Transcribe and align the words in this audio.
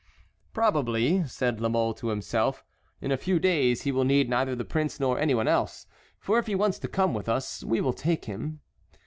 "Probably," 0.51 1.27
said 1.27 1.61
La 1.61 1.69
Mole 1.69 1.93
to 1.93 2.07
himself, 2.07 2.65
"in 3.01 3.11
a 3.11 3.17
few 3.17 3.37
days 3.37 3.83
he 3.83 3.91
will 3.91 4.03
need 4.03 4.31
neither 4.31 4.55
the 4.55 4.65
prince 4.65 4.99
nor 4.99 5.19
any 5.19 5.35
one 5.35 5.47
else, 5.47 5.85
for 6.17 6.39
if 6.39 6.47
he 6.47 6.55
wants 6.55 6.79
to 6.79 6.87
come 6.87 7.13
with 7.13 7.29
us, 7.29 7.63
we 7.63 7.81
will 7.81 7.93
take 7.93 8.25
him." 8.25 8.61